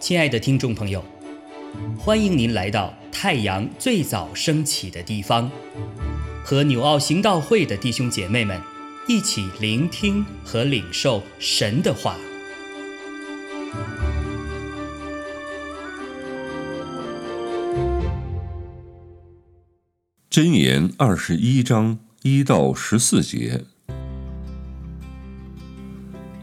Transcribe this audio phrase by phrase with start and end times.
[0.00, 1.04] 亲爱的听众朋友，
[1.96, 5.48] 欢迎您来到太阳最早升起的地方，
[6.42, 8.60] 和纽奥行道会的弟兄姐妹们
[9.06, 12.16] 一起聆听和领受神的话。
[20.28, 23.62] 箴言二十一章一到十四节：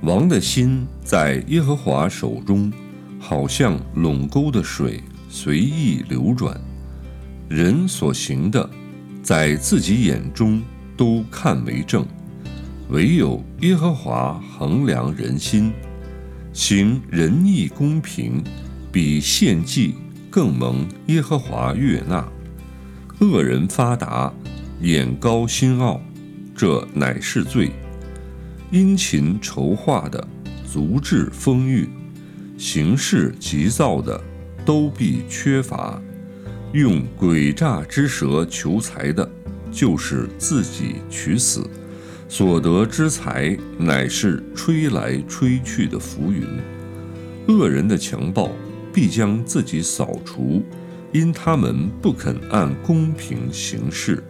[0.07, 2.71] 王的心在耶和华手中。
[3.19, 6.55] 好像垄沟的水随意流转，
[7.49, 8.69] 人所行的，
[9.23, 10.61] 在自己眼中
[10.95, 12.05] 都看为正，
[12.89, 15.73] 唯有耶和华衡量人心，
[16.53, 18.41] 行仁义公平，
[18.91, 19.95] 比献祭
[20.29, 22.25] 更蒙耶和华悦纳。
[23.19, 24.31] 恶人发达，
[24.81, 25.99] 眼高心傲，
[26.55, 27.71] 这乃是罪。
[28.69, 30.27] 殷勤筹划的，
[30.69, 31.87] 足智丰裕。
[32.57, 34.21] 行事急躁的，
[34.65, 36.01] 都必缺乏；
[36.73, 39.29] 用诡诈之舌求财的，
[39.71, 41.65] 就是自己取死。
[42.27, 46.45] 所得之财，乃是吹来吹去的浮云。
[47.47, 48.51] 恶人的强暴，
[48.91, 50.61] 必将自己扫除，
[51.13, 54.21] 因他们不肯按公平行事。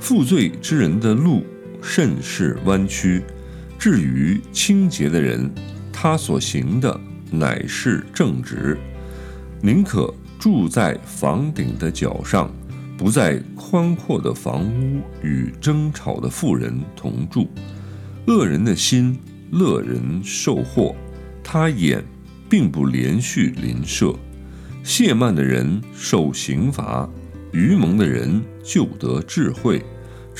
[0.00, 1.44] 负罪之人的路，
[1.80, 3.20] 甚是弯曲；
[3.78, 5.50] 至于清洁的人，
[5.92, 7.00] 他所行的。
[7.30, 8.78] 乃是正直，
[9.60, 12.50] 宁可住在房顶的角上，
[12.96, 17.46] 不在宽阔的房屋与争吵的妇人同住。
[18.26, 19.14] 恶人的心
[19.50, 20.96] 乐人受祸，
[21.44, 22.02] 他眼
[22.48, 24.14] 并不连续邻舍。
[24.82, 27.06] 亵慢的人受刑罚，
[27.52, 29.84] 愚蒙的人就得智慧，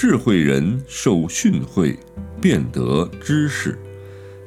[0.01, 1.97] 智慧人受训诲，
[2.41, 3.77] 便得知识。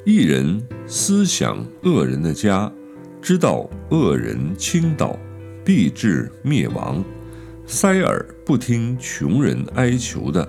[0.02, 2.72] 一人思想恶人的家，
[3.20, 5.14] 知道恶人倾倒，
[5.62, 7.04] 必致灭亡。
[7.66, 10.48] 塞耳不听穷人哀求的，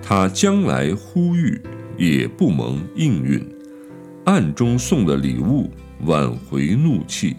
[0.00, 1.60] 他将来呼吁
[1.98, 3.44] 也不蒙应允。
[4.26, 5.68] 暗中送的礼物
[6.04, 7.34] 挽回怒气，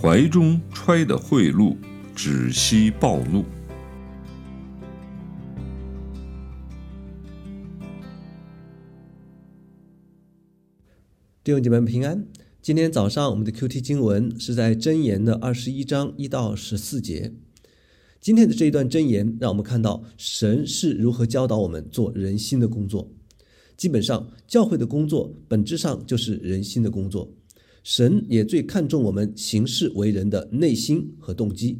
[0.00, 1.76] 怀中揣的贿赂
[2.14, 3.44] 止息暴怒。
[11.48, 12.26] 弟兄姐妹们平安。
[12.60, 17.32] 今天早上我们的 Q T 经文是在箴言的二十一章一到十四节。
[18.20, 23.10] 今天的这一段箴言让我们看到神是如何教导我们做人心的工作。
[23.78, 27.32] 基本上，教会的工作本质上就是人心的工作。
[27.82, 31.78] 神也最看重我们行事为人的内心和动机。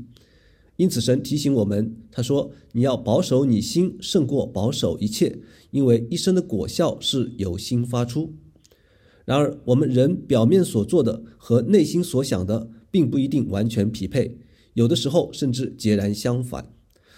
[0.77, 5.41] 因此，神提醒我们，他说：“你要保守你心，胜过保守一切，
[5.71, 8.33] 因为一生的果效是由心发出。”
[9.29, 14.39] 然而，我们人表面所做的和内心所想的，并不一定完全匹配，
[14.73, 16.73] 有的时候甚至截然相反。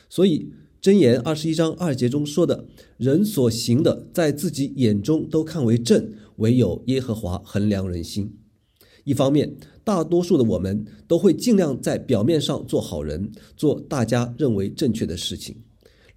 [0.08, 0.50] 所以，
[0.84, 2.66] 《箴言》二十一章二节中说的
[2.98, 8.36] “人所行的，在自己眼中都看为正，唯有耶和华衡量人心。”
[9.06, 15.54] 一方面，大多数的我们都会尽量在表面上做好人，做大家认为正确的事情。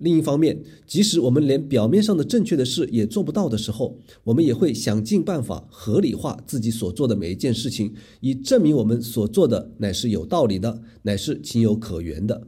[0.04, 12.46] 另一方面，即使我们连表面上的正确的事也做不到的时候，我们也会想尽办法合理化自己所做的每一件事情，以证明我们所做的乃是有道理的，乃是情有可原的。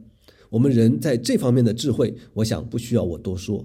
[0.50, 3.64] 我们人在这方面的智慧，我想不需要我多说。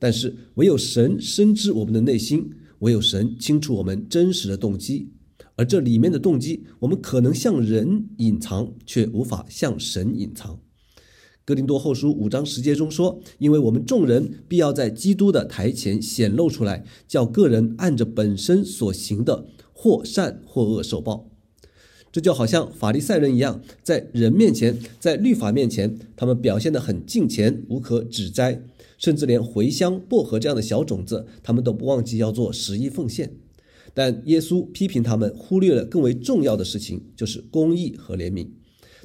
[0.00, 5.08] 但是，唯有神深知我们的内心，唯有神清楚我们真实的动机，
[5.54, 10.58] 而这里面的动机，我们可能向人隐藏，却无法向神隐藏。
[11.46, 21.28] 哥林多后书五章十节中说：“因为我们众人必要在基督的台前显露出来，叫个人按着本身所行的，或善或恶受报。”
[22.10, 28.62] 这就好像法利赛人一样，在人面前，在律法面前，他们表现得很敬虔，无可指摘，
[28.96, 33.36] 甚至连茴香、薄荷这样的小种子，他们都不忘记要做十一奉献。
[33.92, 38.48] 但耶稣批评他们忽略了更为重要的事情，就是公义和怜悯。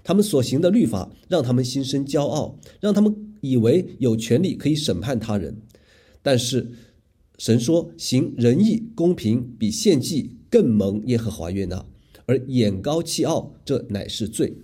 [0.04, 5.62] 他们所行的律法让他们心生骄傲，让他们以为有权利可以审判他人。
[6.22, 6.72] 但是
[7.38, 11.86] 神说，行仁义、公平比献祭更蒙耶和华悦纳，
[12.26, 14.58] 而眼高气傲，这乃是罪。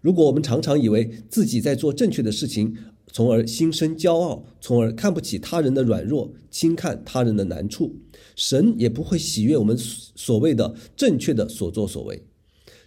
[0.00, 2.76] 如果我们常常以为自己在做正确的事情，
[3.12, 7.94] 从而心生骄傲，从而看不起他人的软弱，轻看他人的难处，
[8.34, 12.22] 神也不会喜悦我们所谓的正确的所作所为。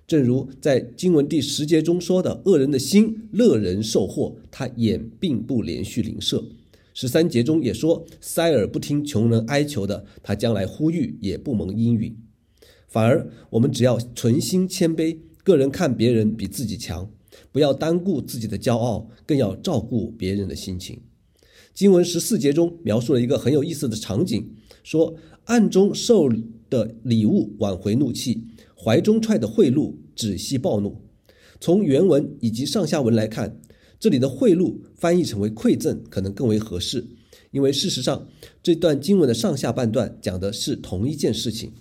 [0.08, 6.46] 正如在经文第十节中说的：“恶人的心乐人受祸，他眼并不连续灵舍。”
[6.96, 12.18] 十三节中也说：“塞尔不听穷人哀求的，他将来呼吁也不蒙应允。”
[12.88, 17.12] 反而，我们只要存心谦卑，个人看别人比自己强，
[17.52, 21.02] 不要单顾自己的骄傲，更要照顾别人的心情。
[21.74, 24.50] 经文十四节中描述了一个很有意思的场景，
[24.88, 26.30] 说暗中受
[26.70, 31.02] 的礼物挽回怒气，怀中揣的贿赂止息暴怒。
[31.60, 33.60] 从原文以及上下文来看，
[34.00, 37.06] 这里的贿赂翻译成为馈赠可能更为合适，
[37.52, 38.30] 因为事实上
[38.64, 41.74] 这段经文的上下半段讲的是同一件事情。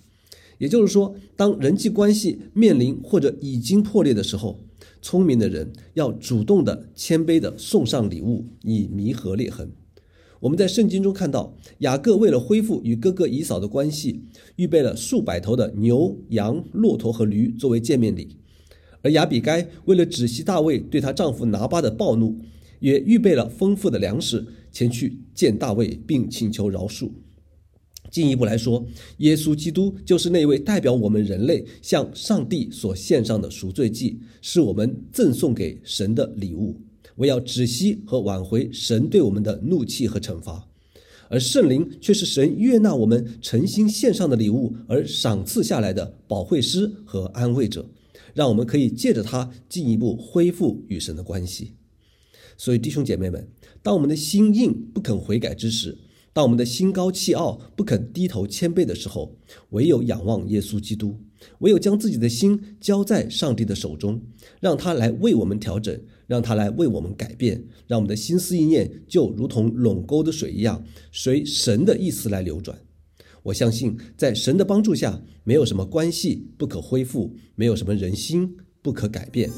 [0.59, 4.59] 也就是说，当人际关系面临或者已经破裂的时候，
[5.01, 9.71] 聪明的人要主动的、谦卑的送上礼物，以弥合裂痕。
[10.47, 14.23] 我们在圣经中看到，雅各为了恢复与哥哥以扫的关系，
[14.55, 18.29] 预备了数百头的牛、羊、骆驼和驴作为见面礼；
[19.03, 22.39] 而亚比该为了止息大卫对她丈夫拿巴的暴怒，
[22.79, 27.11] 也预备了丰富的粮食，前去见大卫，并请求饶恕。
[28.09, 28.87] 进一步来说，
[29.19, 36.81] 耶稣基督就是那位代表我们人类向上帝所献上的赎罪祭，是我们赠送给神的礼物，
[37.17, 40.69] 为要止息和挽回神对我们的怒气和惩罚。
[41.29, 47.91] 而圣灵却是神悦纳我们诚心献上的礼物而赏赐下来的保惠师和安慰者，
[48.33, 51.73] 让我们可以借着它进一步恢复与神的关系。
[52.57, 53.49] 所以，弟兄姐妹们，
[53.83, 55.99] 当我们的心硬不肯悔改之时，
[56.33, 59.37] 当我们的心高气傲、不肯低头谦卑的时候，
[59.71, 61.19] 唯有仰望耶稣基督，
[61.59, 64.23] 唯有将自己的心交在上帝的手中，
[64.61, 72.79] 让他来为我们调整，让他来为我们改变，让我们的心思意念就如同垄沟的水一样，随神的意思来流转。
[73.45, 79.51] 我相信，在神的帮助下，没有什么关系不可恢复，没有什么人心不可改变。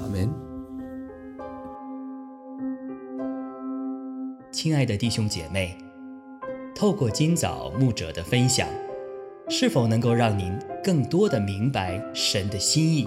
[0.00, 0.30] 阿门。
[4.52, 5.76] 亲爱的弟兄姐妹。
[6.74, 8.68] 透过今早牧者的分享，
[9.48, 10.52] 是否能够让您
[10.84, 13.06] 更多的明白神的心意，